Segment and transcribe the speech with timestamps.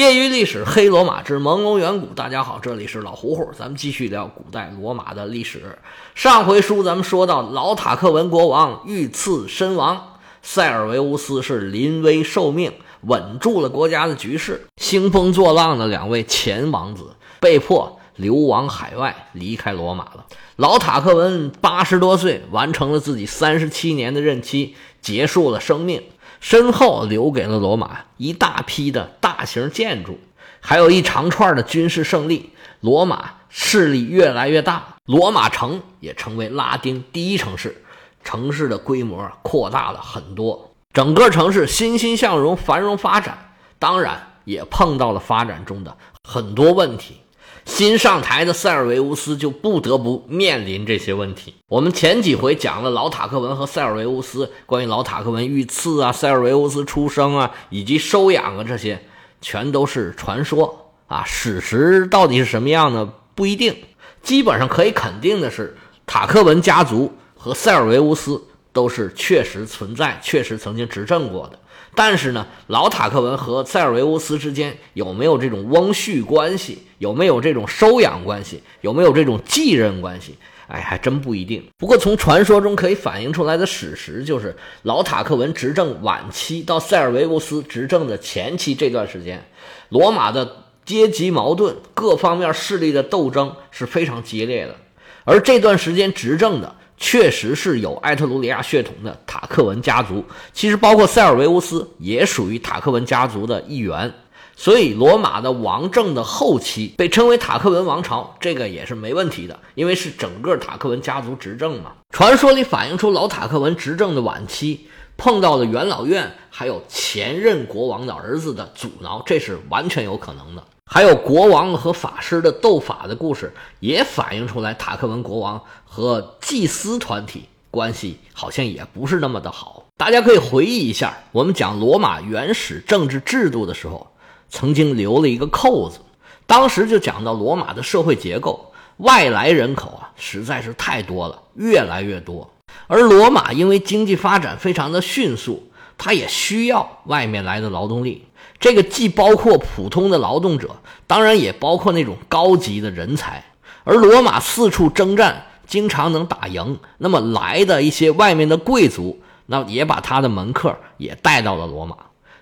[0.00, 2.06] 业余历史，黑罗马之朦胧远古。
[2.14, 5.78] 大家好，这里是老胡胡，咱们继续聊古代罗马的历史。
[6.14, 14.66] 上回书咱们说到，老塔克文国王遇刺身亡，塞尔维乌斯是临危受命，稳住了国家的局势。
[14.78, 20.24] 兴风作浪的两位前王子被迫流亡海外，离开罗马了。
[20.56, 26.02] 老塔克文八十多岁，完成了自己三十七年的任期，结束了生命。
[26.40, 30.18] 身后留给了罗马一大批的大型建筑，
[30.60, 32.50] 还有一长串的军事胜利。
[32.80, 37.84] 罗马势力越来越大，罗马城也成为拉丁第一城市，
[38.24, 43.52] 城市的规模扩大了很多，整个城市欣欣向荣、繁荣发展。
[43.78, 47.20] 当然，也碰到了发展中的很多问题。
[47.64, 51.54] 新上台的塞尔维乌斯就不得不面临这些问题。
[51.68, 59.02] 我们前几回讲了老塔克文和塞尔维乌斯，关于老塔克文遇刺啊、塞尔维乌斯出生啊以及收养啊这些，
[59.40, 61.22] 全都是传说啊。
[61.24, 63.12] 史实到底是什么样呢？
[63.34, 63.76] 不一定。
[64.22, 71.58] 基本上可以肯定的是，塔克文家族和塞尔维乌斯都是确实存在、确实曾经执政过的。
[71.94, 76.78] 但是呢，老塔克文和塞尔维乌斯之间有没有这种翁婿关系？
[76.98, 78.62] 有没有这种收养关系？
[78.80, 80.36] 有没有这种继任关系？
[80.68, 81.62] 哎，还真不一定。
[81.76, 89.44] 不过从传说中可以反映出来的史实就是，老塔克文执政晚期到塞尔维乌斯执政的前期这段时间，
[89.88, 94.76] 罗马的阶级矛盾、各方面势力的斗争是非常激烈的。
[95.24, 96.76] 而这段时间执政的。
[97.00, 104.12] 确实是有埃特鲁里亚血统的塔克文家族，其实包括塞尔维乌斯也属于塔克文家族的一员，
[104.54, 111.92] 所以罗马的王政的后期被称为塔克文王朝，这个也是没问题的，因为是整个塔克文家族执政嘛。
[112.10, 120.62] 传说里反映出老塔克文执政的晚期碰到了元老院，还有前任国王的儿子的阻挠，这是完全有可能的。
[120.92, 129.84] 还有国王和法师的斗法的故事，也反映出来塔克文国王和祭司团体关系好像也不是那么的好。
[129.96, 134.08] 大家可以回忆一下，我们讲罗马原始政治制度的时候，
[134.48, 136.00] 曾经留了一个扣子，
[136.44, 142.50] 当时就讲到罗马的社会结构，外来人口啊实在是太多了，越来越多，
[142.88, 148.24] 而罗马因为经济发展非常的迅速，它也需要外面来的劳动力。
[148.60, 150.76] 这个既包括普通的劳动者，
[151.06, 153.42] 当然也包括那种高级的人才。
[153.84, 161.96] 而罗马四处征战，经常能打赢，那么来的一些外面的贵族，那也把他的门客也带到了罗马。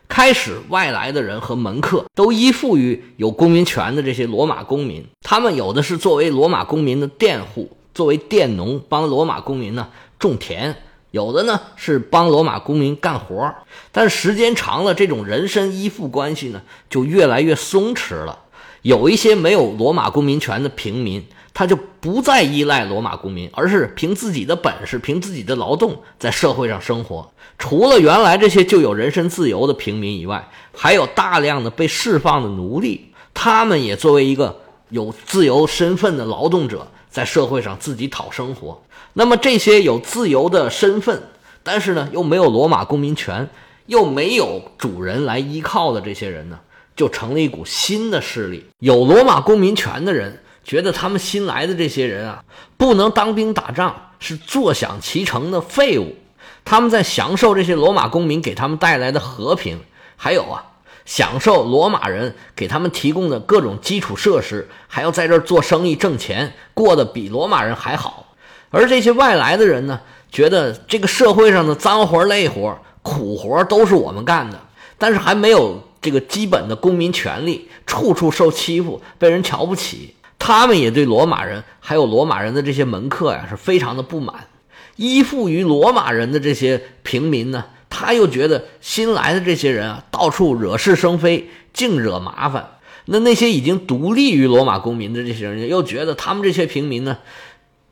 [0.09, 10.75] 开始，外来的人和门客都依附于有公民权的这些罗马公民，他们有的是作为罗马公民的佃户，作为佃农，帮罗马公民呢种田。
[11.11, 13.55] 有的呢是帮罗马公民干活
[13.93, 18.39] 但时间长了，这种人身依附关系呢就越来越松弛了。
[18.83, 27.29] 有一些没有罗马公民权的平民，他就不再依赖罗马公民，而是凭自己的本事、凭自己的劳动在社会上生活。
[27.59, 38.81] 除了原来这些就有人身自由的平民以外，还有大量的被释放的奴隶，他们也作为一个有自由身份的劳动者，在社会上自己讨生活。
[39.19, 41.21] 那么这些有自由的身份，
[41.65, 43.51] 但是呢又没有罗马公民权，
[43.87, 46.61] 又没有主人来依靠的这些人呢，
[46.95, 48.65] 就成了一股新的势力。
[48.79, 52.45] 有罗马公民权的人觉得他们新来的这些人啊，
[52.77, 56.15] 不能当兵打仗，是坐享其成的废物。
[56.65, 59.81] 他们在享受这些罗马公民给他们带来的和平，
[60.15, 60.63] 还有啊，
[61.05, 68.27] 享受罗马人给他们提供的各种基础设施，还要在这儿做生意挣钱，过得比罗马人还好。
[68.71, 74.61] 而这些外来的人呢，觉得这个社会上的脏活累活、苦活都是我们干的，
[74.99, 80.15] 但是还没有这个基本的公民权利，处处受欺负，被人瞧不起。
[80.39, 84.47] 他们也对罗马人还有罗马人的这些门客呀，是非常的不满。
[84.97, 92.69] 依附于罗马人的这些平民呢，他又觉得新来的这些人啊，到处惹是生非，净惹麻烦。
[93.07, 97.17] 那那些已经独立于罗马公民的这些人，又觉得他们这些平民呢？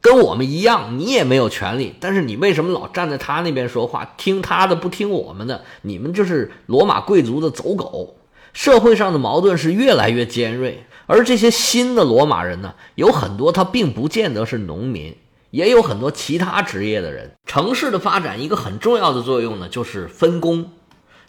[0.07, 5.65] 跟我们一样，你也没有权利，但是你为什么老站在他那边说话，听他的不听我们的？
[5.83, 8.17] 你们就是罗马贵族的走狗。
[8.53, 15.17] 社会上的矛盾是越来越尖锐，而这些新的罗马人呢，有很多他并不见得是农民，
[15.51, 17.33] 也有很多其他职业的人。
[17.45, 20.71] 城市的发展一个很重要的作用呢，就是分工，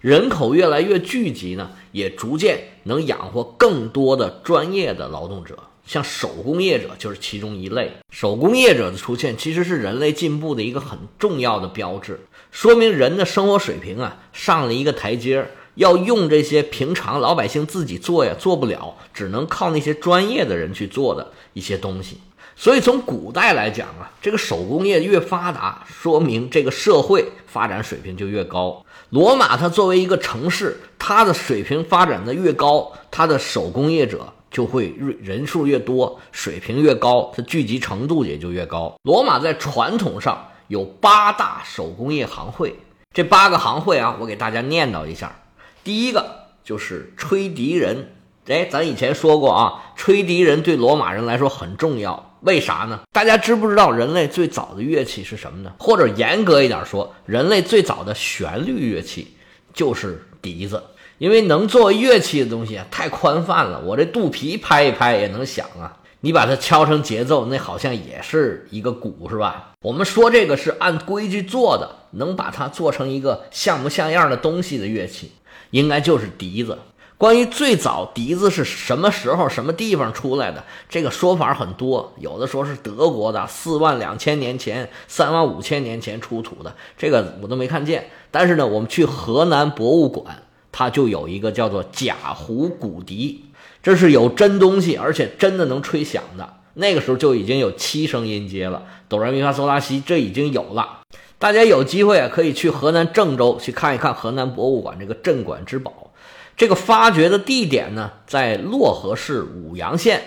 [0.01, 5.57] 人口越来越聚集呢，也逐渐能养活更多的专业的劳动者。
[5.87, 7.91] 像手工业者就是其中一类。
[8.11, 12.19] 手工业者的出现其实是人类进步的一个很重要的标志，
[12.51, 22.17] 说明人的生活水平啊上了一个台阶儿要用这些平常老百姓自己做呀做不了，只能靠那些专业的人去做的一些东西。
[22.59, 28.83] 所以从古代来讲啊，这个手工业越发达，说明这个社会发展水平就越高。
[29.11, 38.95] 罗马它作为一个城市，它的水平发展的越高，它的手工业者就会人数越多，水平越高，它聚集程度也就越高。
[39.03, 42.75] 罗马在传统上有八大手工业行会，
[43.13, 45.39] 这八个行会啊，我给大家念叨一下。
[45.83, 48.11] 第一个就是吹笛人，
[48.47, 53.01] 哎，咱以前说过啊，吹笛人对罗马人来说很重要，为啥呢？
[53.11, 55.73] 大家知不知道人类最早的乐器是什么呢？
[55.79, 59.35] 或者严格一点说，人类最早的旋律乐器
[59.73, 60.83] 就是笛子，
[61.17, 69.71] 因为能做乐器的东西啊太宽泛了，我这肚皮拍一拍也能响啊，你把它敲成节奏，那好像也是一个鼓，是吧？
[69.81, 75.31] 我们说这个是按规矩做的，能把它做成一个像不像样的东西的乐器。
[75.71, 76.77] 应该就是笛子。
[77.17, 82.13] 关于最早笛子是什么时候、什么地方出来的，这个说法很多。
[82.19, 88.09] 有的说是德国的，四万两千年前、三万五千年前出土的，这个我都没看见。
[88.31, 90.43] 但是呢，我们去河南博物馆，
[90.79, 93.45] 它就有一个叫做假胡骨笛，
[93.81, 96.47] 这是有真东西，而且真的能吹响的。
[96.75, 100.99] 那个时候就已经有七声音阶了，哆来咪发嗦拉西，这已经有了。
[101.39, 106.11] 大家有机会啊，可以去河南郑州去看一看河南博物馆这个镇馆之宝。
[106.55, 110.21] 这个发掘的地点呢，在漯河市舞阳县。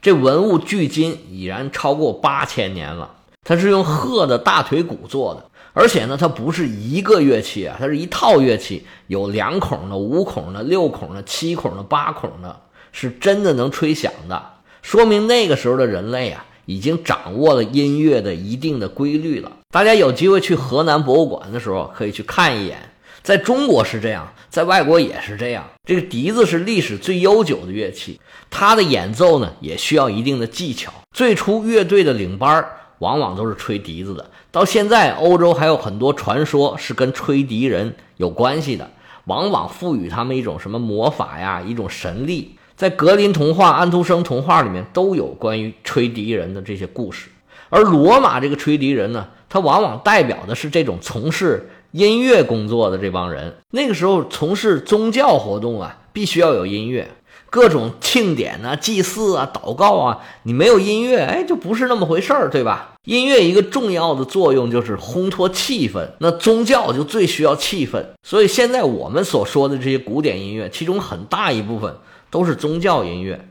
[0.00, 3.14] 这文物距今已然超过八千年了。
[3.44, 12.60] 它是用鹤的大腿骨做的，而且呢，它不是一个乐器啊，它是一套乐器，有两孔的、五孔的、六孔的、七孔的、八孔的，
[12.92, 14.42] 是真的能吹响的。
[14.82, 16.44] 说明那个时候的人类啊。
[16.64, 19.50] 已经掌握了音乐的一定的规律了。
[19.72, 22.78] 大家有机会去河南博物馆的时候，可以去看一眼。
[23.20, 25.68] 在中国是这样，在外国也是这样。
[25.84, 30.92] 这个笛子是历史最悠久的乐器，它的演奏呢也需要一定的技巧。
[31.10, 32.64] 最初乐队的领班
[33.02, 34.24] 往往都是吹笛子的。
[34.52, 38.88] 到现在，欧洲还有很多传说是跟吹笛人有关系的，
[39.24, 42.54] 往往赋予他们一种什么魔法呀，一种神力。
[42.76, 47.28] 在格林童话、安徒生童话里面都有关于吹笛人的这些故事，
[47.70, 53.54] 而罗马这个吹笛人呢，他往往代表的是这种从事音乐工作的这帮人。
[53.70, 57.08] 那个时候从事宗教活动啊，必须要有音乐，
[57.50, 62.91] 各种庆典啊、祭祀啊、祷告啊，你没有音乐，哎，就不是那么回事儿，对吧？
[63.04, 71.94] 音乐一个重要的作用就是烘托气氛，那宗教就最需要气氛，所以现在我们所说的这些古典音乐，其中很大一部分。
[72.30, 73.46] 都是宗教音乐，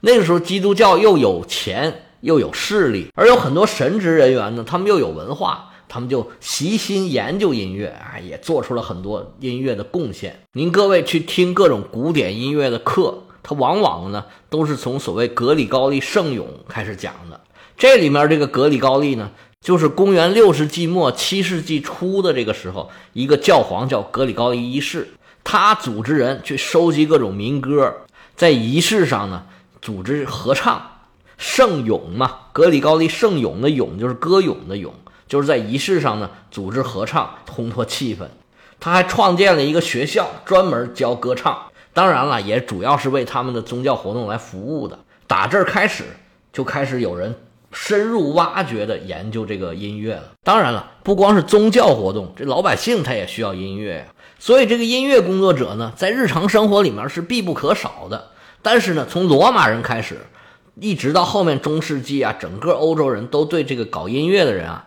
[0.00, 10.40] 那个时候基督教又有钱又有势力，而有很多神职人员呢，他们又有文化，他们就悉心研究音乐啊，也做出了很多音乐的贡献。
[10.54, 17.40] 您各位去听各种古典音乐的课，它往往呢都是从所谓格里高利圣咏开始讲的。
[17.76, 19.30] 这里面这个格里高利呢，
[19.60, 25.08] 就是公元六世纪末七世纪初的这个时候，一个教皇叫格里高利一世，
[25.44, 27.94] 他组织人去收集各种民歌。
[28.34, 29.44] 在仪式上呢，
[29.82, 30.90] 组织合唱
[31.36, 34.94] 圣咏嘛，格里高利圣咏的咏就是歌咏的咏，
[35.28, 38.26] 就是在仪式上呢组织合唱，烘托气氛。
[38.80, 41.60] 他还创建了一个学校，专门教歌唱。
[41.94, 44.98] 当然了，也主要是为他们的宗教活动来服务的。
[45.26, 46.04] 打这儿开始，
[46.52, 47.34] 就开始有人
[47.72, 50.32] 深入挖掘的研究这个音乐了。
[50.42, 54.04] 当然了，不光是宗教活动，这老百姓他也需要音乐呀。
[54.38, 58.30] 所以，这个音乐工作者呢，在日常生活里面是必不可少的。
[58.60, 60.18] 但是呢，从罗马人开始，
[60.74, 64.84] 一直到后面中世纪啊，整个欧洲人都对这个搞音乐的人啊，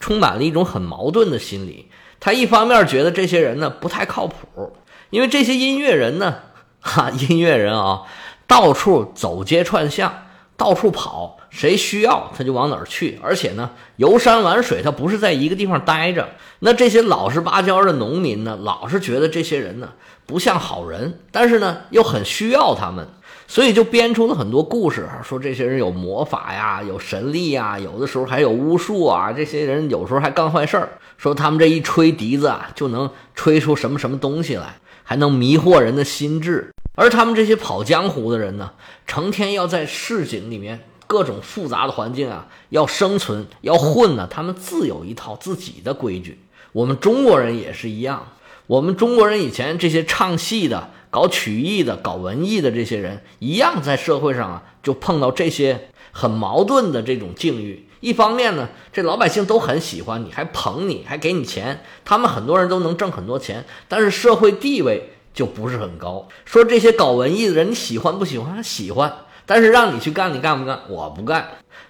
[0.00, 1.88] 充满了一种很矛盾的心理。
[2.18, 4.72] 他一方面觉得这些人呢不太靠谱，
[5.10, 6.36] 因为这些音乐人呢，
[6.80, 8.02] 哈，音乐人啊，
[8.46, 10.12] 到处走街串巷，
[10.56, 11.38] 到处跑。
[11.48, 16.28] 谁需要他就往哪儿去，而且呢，游山玩水，他不是在一个地方待着。
[16.58, 19.88] 那这些老实巴交的农民呢，老是觉得这些人呢
[20.26, 23.08] 不像好人，但是呢又很需要他们，
[23.46, 29.32] 所以就编出了很多故事，说这些人有魔法呀，有神力呀，有的时候还有巫术啊。
[29.32, 36.70] 这些人有时候还干坏事儿，说他们这一吹笛子啊，就能吹出什么什么东西来，还能迷惑人的心智。
[36.96, 38.72] 而他们这些跑江湖的人呢，
[39.06, 40.80] 成天要在市井里面。
[41.08, 46.40] 各种复杂的环境啊，要生存要混呢，他们自有一套自己的规矩。
[46.72, 48.26] 我们中国人也是一样，
[48.66, 57.85] 我们中国人以前这些唱戏的、搞曲艺的、搞文艺的这些人，一样在社会上啊，就碰到这些很矛盾的这种境遇。
[58.06, 66.28] 一方面呢，这老百姓都很喜欢你，还捧你，还给你钱，他们很多人都能挣很多钱，但是社会地位就不是很高。
[66.44, 68.62] 说这些搞文艺的人，你喜欢不喜欢？
[68.62, 69.12] 喜欢，
[69.44, 70.82] 但是让你去干，你干不干？
[70.88, 71.48] 我不干。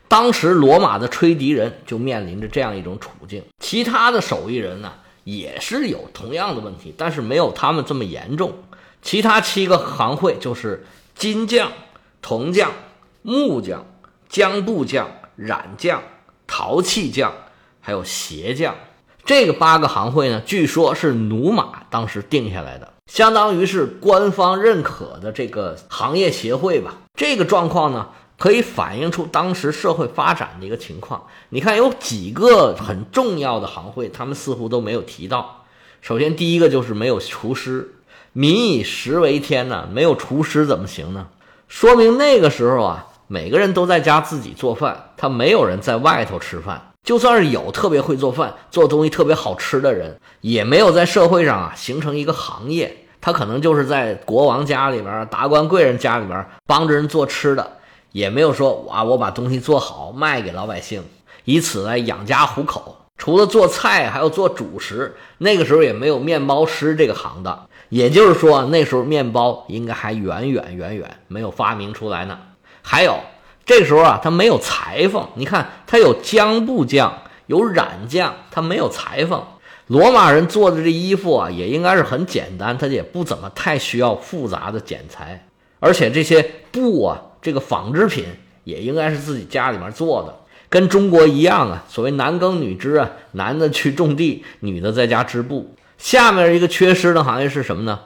[0.08, 4.90] 当时罗马的吹笛人就面临着这样一种处境，其他的手艺人呢，
[5.24, 8.54] 也是有同样的问题，但是没有他们这么严重。
[9.02, 11.70] 其他七个行会就是金匠、
[12.22, 12.72] 铜匠、
[13.20, 13.84] 木匠、
[14.30, 16.02] 浆布匠、染匠、
[16.46, 17.32] 陶器匠，
[17.80, 18.74] 还有鞋匠。
[19.24, 26.94] 这个八个行会呢，据说是努马当时定下来的，相当于是官方认可的这个行业协会吧。
[27.14, 28.08] 这个状况呢。
[28.38, 31.26] 可以反映出当时社会发展的一个情况。
[31.48, 35.64] 你看，有几个很重要的行会，他们似乎都没有提到。
[36.02, 37.94] 首先，第一个就是没有厨师，
[38.34, 41.28] 民以食为天呢，没有厨师怎么行呢？
[41.66, 46.92] 说明那个时候啊，每个人都在家自己做饭，他没有人在外头吃饭。
[47.02, 52.96] 就算是有特别会做饭、做东西特别好吃的人，也没有在社会上啊形成一个行业。
[53.20, 57.72] 他可能就是在国王家里边、达官贵人家里边帮着人做吃的。
[58.12, 61.02] 也没有说哇，我把东西做好卖给老百姓，
[61.44, 62.96] 以此来养家糊口。
[63.18, 65.14] 除了做菜，还要做主食。
[65.38, 72.38] 那个时候也没有面包师这个行当，也就是说，那时候面包应该还远远远远没有发明出来呢。
[72.88, 73.18] 还有
[73.64, 75.28] 这时候啊，他没有裁缝。
[75.34, 77.12] 你看，他有浆布匠，
[77.46, 79.44] 有染匠，他没有裁缝。
[79.88, 85.48] 罗马人做的这衣服啊，也应该是很简单，他也不怎么太需要复杂的剪裁，
[85.80, 86.40] 而且这些
[86.70, 87.20] 布啊。
[87.42, 88.24] 这个纺织品
[88.64, 90.34] 也应该是自己家里面做的，
[90.68, 91.84] 跟中国一样啊。
[91.88, 95.74] 所谓男耕女织啊，男的去种地，女的在家织布。
[95.98, 98.00] 下面一个缺失的行业是什么呢？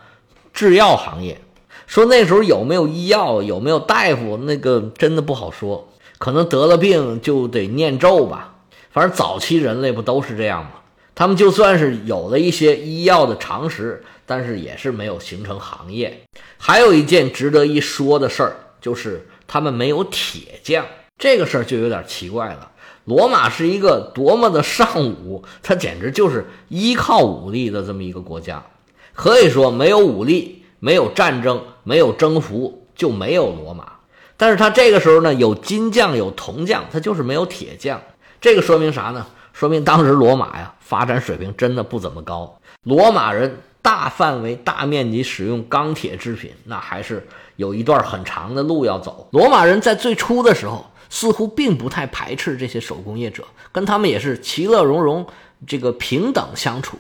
[0.53, 1.41] 制药行业。
[1.91, 5.89] 说那时候有没有医药，有没有大夫，那个真的不好说。
[6.19, 8.55] 可能得了病就得念咒吧。
[8.93, 10.71] 反正早期人类不都是这样吗？
[11.17, 16.23] 他们就算是有了一些医药的常识，但是也是没有形成行业。
[16.59, 18.57] 还有一件值得一说的事儿。
[18.81, 20.87] 就是他们没有铁匠，
[21.19, 22.71] 这个事儿就有点奇怪了。
[23.05, 28.65] 罗马是一个多么的尚武，它简直就是依靠武力的这么一个国家。
[29.13, 33.93] 可以说，没有武力，没有战争，没有征服，就没有罗马。
[34.37, 38.01] 但是他这个时候呢，有金匠，有铜匠，他就是没有铁匠。
[38.41, 39.25] 这个说明啥呢？
[39.53, 42.59] 说明当时罗马呀，发展水平真的不怎么高。
[42.83, 47.25] 罗马人大范围、大面积使用钢铁制品，那还是。
[47.57, 49.29] 有一段很长的路要走。
[49.33, 55.27] 罗马人在最初的时候似乎并不太排斥这些手工业者，跟他们也是其乐融融，
[55.67, 56.97] 这个平等相处。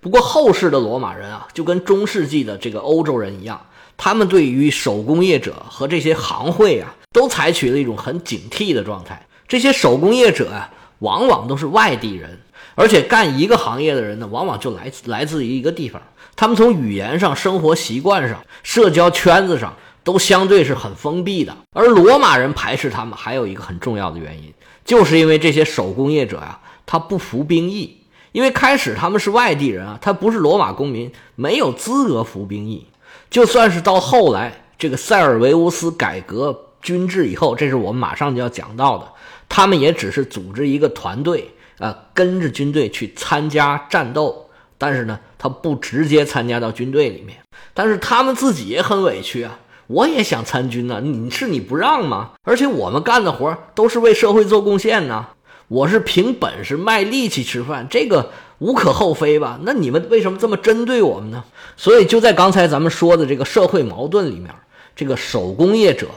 [0.00, 3.60] 不过后世的罗马人啊，就跟中世纪的这个欧洲人一样，
[3.96, 9.26] 他们对于手工业者和这些行会啊，都采取了一种很警惕的状态。
[9.48, 12.38] 这些手工业者啊，往往都是外地人，
[12.74, 16.00] 而且干一个行业的人呢，往往就来自来自于一个地方。
[16.36, 19.74] 他们从语言上、生活习惯上、社交圈子上。
[20.04, 24.52] 都相对是很封闭的，而罗马人排斥他们还有一个很重要的原因，
[24.84, 27.96] 就是因为这些手工业者呀，他不服兵役，
[28.34, 32.84] 因为开始他们是外地人啊，他不是罗马公民，没有资格服兵役。
[33.30, 39.06] 就算是到后来这个塞尔维乌斯改革军制以后，这是我们马上就要讲到的，
[39.48, 41.48] 他们也只是组织一个团队
[41.78, 47.38] 啊，跟着军队去参加战斗，但是呢，他不直接参加到军队里面，
[47.72, 49.60] 但是他们自己也很委屈啊。
[49.86, 52.32] 我也想参军呢，你是你不让吗？
[52.42, 55.28] 而且我们干的活都是为社会做贡献呢，
[55.68, 59.58] 我是凭本事卖力气吃饭，这个无可厚非吧？
[59.62, 61.42] 那你们为什么这么针对我们呢？
[61.76, 64.54] 所以就在刚才咱们说的这个社会矛盾里面，
[64.94, 66.08] 这个手工业者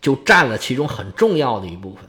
[0.00, 2.04] 就占了其中很重要的一部分。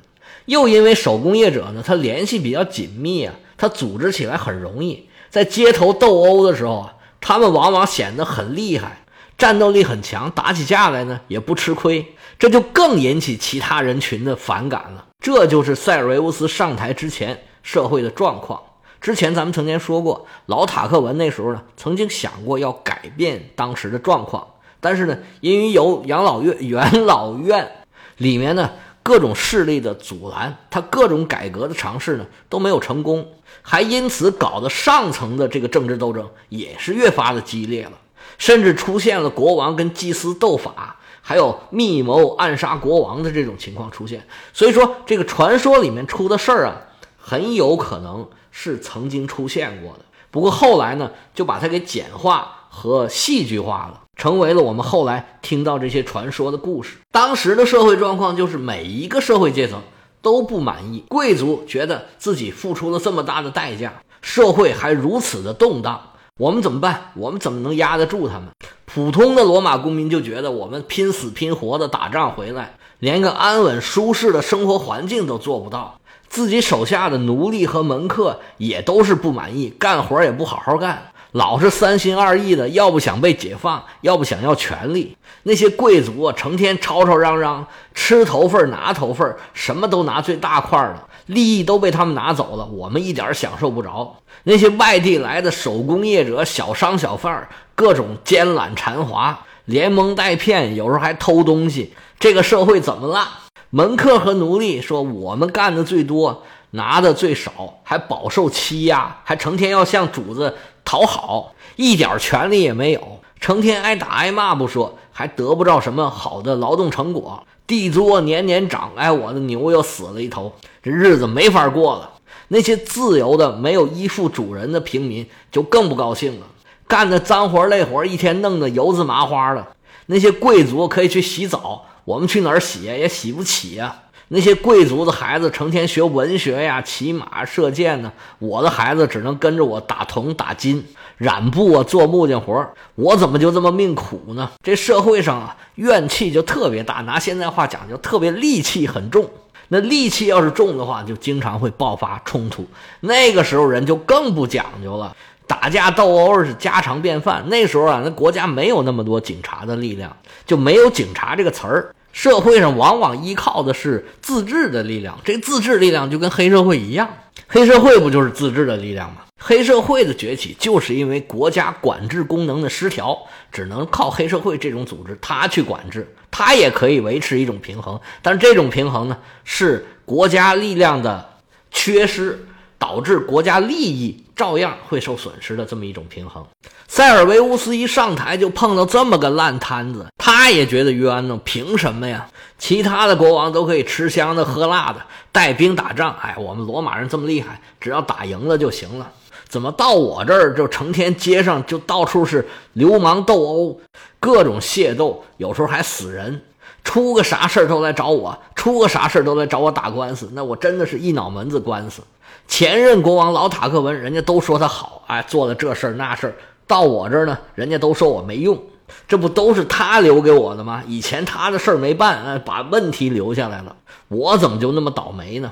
[0.46, 9.04] 又因为手工业者呢，他联系比较紧密啊，他组织起来很容易，在街头斗殴的时候啊，他们往往显得很厉害。
[9.38, 15.06] 战斗力很强，打起架来呢也不吃亏，这就更引起其他人群的反感了。
[15.22, 18.60] 这就是塞尔维乌斯上台之前社会的状况。
[19.00, 24.46] 之前咱们曾经说过，老塔克文那时候呢曾经想过要改变当时的状况，
[24.80, 27.72] 但是呢，因为有养老院、元老院
[28.18, 28.72] 里面呢
[29.04, 33.28] 各种势力的阻拦，他各种改革的尝试呢都没有成功，
[33.62, 37.92] 还因此搞得上层的这个政治斗争也是越发的激烈了。
[38.38, 44.28] 甚至出现了国王跟祭司斗法，还有密谋暗杀国王的这种情况出现。
[44.54, 46.82] 所以说，这个传说里面出的事儿啊，
[47.18, 50.00] 很有可能是曾经出现过的。
[50.30, 56.98] 不过后来呢，就把它给简化和戏剧化了，成为了我们后来听到这些传说的故事。
[57.12, 59.82] 当时的社会状况就是每一个社会阶层
[60.22, 66.02] 都不满意，贵族觉得自己付出了这么大的代价，社会还如此的动荡。
[66.40, 67.12] 我们怎么办？
[67.16, 68.48] 我们怎么能压得住他们？
[68.94, 75.98] 普通的罗马公民就觉得我们拼死拼活的打仗回来，连个安稳舒适的生活环境都做不到。
[76.28, 85.16] 自己手下的奴隶和门客也都是不满意，干活也不好好干，老是三心二意的，要不想被解放，要不想要权力。
[85.44, 94.18] 那些贵族啊，成天吵吵嚷嚷，吃头份拿头份什么都拿最大块的，利益都被他们拿走了，我们一点享受不着。
[94.44, 101.94] 那些外地来的手工业者、小商小贩各种奸懒馋滑，连蒙带骗，有时候还偷东西。
[102.20, 103.28] 这个社会怎么了？
[103.70, 117.44] 门客和奴隶说：“我们干的最多，拿的最少，还饱受欺压，还成天要向主子讨好，一点权利也没有，成天挨打挨骂不说，还得不着什么好的劳动成果。
[117.66, 122.10] 地租年年涨，哎，我的牛又死了一头，这日子没法过了。
[122.50, 126.46] 那些自由的、没有依附主人的平民就更不高兴了，
[126.88, 129.66] 干的脏活累活，一天弄得油渍麻花的。
[130.08, 134.01] 那些贵族可以去洗澡。”我们去哪儿洗也洗不起呀！
[134.34, 138.10] 那些贵族的孩子成天学文学呀、骑马、射箭呢，
[138.40, 140.86] 我的孩子只能跟着我打铜、打金、
[141.18, 144.50] 染布啊、做木匠活我怎么就这么命苦呢？
[144.64, 147.02] 这社会上啊，怨气就特别大。
[147.02, 149.30] 拿现在话讲，就特别戾气很重。
[149.68, 152.66] 那戾气要是重的话，就经常会爆发冲突。
[153.02, 155.14] 那个时候人就更不讲究了。
[155.46, 157.44] 打架斗殴是家常便饭。
[157.50, 161.94] 那时候啊，那国家没有那么多警察的力量，就没有警察这个词儿。
[162.12, 167.10] 社会上往往依靠的是自治的力量，这自治力量就跟黑社会一样。
[167.48, 169.22] 黑社会不就是自治的力量吗？
[169.38, 173.18] 黑社会的崛起就是因为国家管制功能的失调，
[173.52, 178.00] 只能靠黑社会这种组织，它去管制，它也可以维持一种平衡。
[178.22, 181.34] 但这种平衡呢，是国家力量的
[181.72, 182.46] 缺失。
[182.82, 186.44] 导致国家利益照样会受损失的这么一种平衡。
[186.88, 191.40] 塞尔维乌斯一上台就碰到这么个烂摊子，他也觉得冤呢。
[191.46, 192.28] 凭什么呀？
[192.58, 195.00] 其他的国王都可以吃香的喝辣的，
[195.32, 196.16] 带兵打仗。
[196.20, 199.12] 哎，我们罗马人这么厉害，只要打赢了就行了。
[199.48, 203.80] 怎么到我这儿就成天街上就到处是流氓斗殴，
[204.20, 206.42] 各种械斗，有时候还死人。
[206.84, 210.28] 出个啥事儿都来找我，出个啥事儿都来找我打官司。
[210.34, 212.02] 那我真的是一脑门子官司。
[212.48, 216.36] 前任国王老塔克文，人家都说他好，哎，做了这事儿那事儿，
[216.68, 218.62] 到我这儿呢，人家都说我没用，
[219.08, 220.84] 这不都是他留给我的吗？
[220.88, 223.76] 以前他的事儿没办，哎，把问题留下来了，
[224.10, 225.52] 我怎么就那么倒霉呢？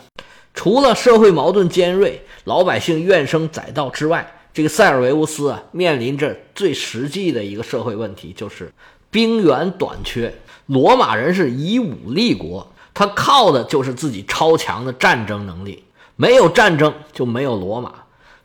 [0.54, 8.72] 除了社会矛盾尖锐，老百姓怨声载道之外，这个塞尔维乌斯啊，面临着最实际的一个社会问题，就是
[9.10, 10.34] 兵源短缺。
[10.66, 15.84] 罗马人是以武立国，他靠的就是自己超强的战争能力。
[16.22, 17.94] 没有战争就没有罗马，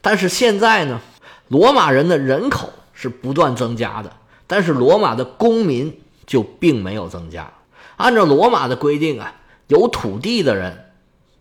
[0.01, 1.01] 但是现在呢，
[1.49, 4.13] 罗马人的人口是不断增加的，
[4.47, 7.53] 但是罗马的公民就并没有增加。
[7.97, 9.35] 按照罗马的规定啊，
[9.67, 10.93] 有土地的人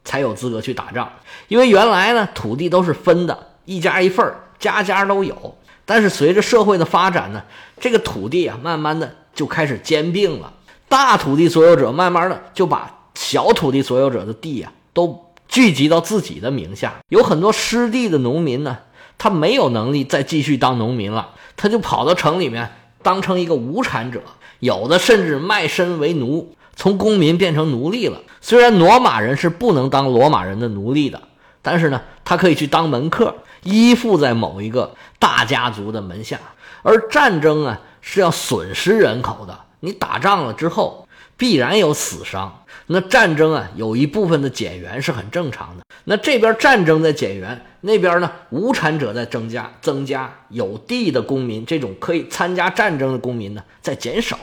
[0.04, 1.08] 才有资格去打仗，
[1.50, 5.56] 因为原来呢土地都是分的，一家一份家家都有。
[5.86, 7.44] 但是随着社会的发展呢，
[7.80, 10.52] 这个土地啊，慢慢的就开始兼并了，
[10.90, 15.30] 大土地所有者慢慢的就把小土地所有者的地呀都。
[15.48, 18.80] 聚集到自己的名下，有很多失地的农民呢，
[19.18, 24.22] 他没有能力再继续当农民了，他就跑到城里面当成一个无产者，
[24.60, 28.22] 有的甚至卖身为奴，从公民变成奴隶了。
[28.42, 31.22] 虽然罗马人是不能当罗马人的奴隶的，
[31.62, 36.40] 但是呢，他可以去当门客，依附在某一个大家族的门下。
[36.82, 41.03] 而战争啊是要损失人口的，你打仗了之后
[41.38, 42.64] 必然有死伤。
[42.88, 45.84] 那战争啊，有一部分的减员是很正常的。
[46.06, 54.38] 那这边战争在减员，那边呢，无产者在增加，增加有地的公民，这种可以参加战争的公民呢，在减少。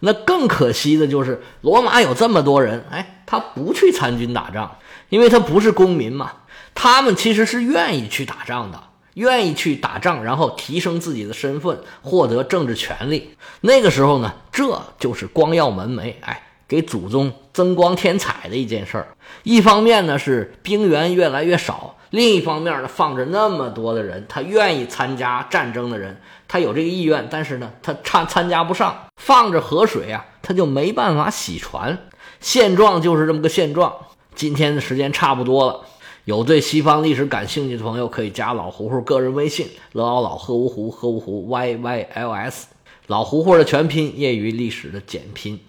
[0.00, 4.78] 那更可惜的就是，罗马有这么多人，哎，他不去参军打仗，
[5.10, 6.32] 因为他不是公民嘛。
[6.74, 8.82] 他们其实是愿意去打仗的，
[9.14, 13.30] 愿意去打仗，然后提升自己的身份，获得政治权利。
[13.62, 16.42] 那个时候呢，这就是光耀门楣，哎。
[16.66, 19.08] 给祖宗增光添彩的一件事儿。
[19.42, 31.96] 一方面呢是兵源越来越少，另一方面呢放着那么多的人，他愿意参加战争的人，他有这个意愿，但是呢他参参加不上，放着河水啊，他就没办法洗船。
[32.40, 33.94] 现状就是这么个现状。
[34.34, 35.80] 今天的时间差不多了，
[36.24, 42.66] 有对西方历史感兴趣的朋友可以加老胡胡个人微信：乐老老喝芜湖喝芜湖 y y l s，
[43.08, 45.60] 老胡胡的全拼，业余历史的简拼。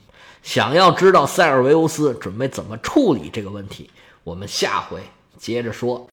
[0.43, 3.89] 想要知道塞尔维乌斯准备怎么处理这个问题，
[4.23, 5.01] 我们下回
[5.37, 6.03] 接着说。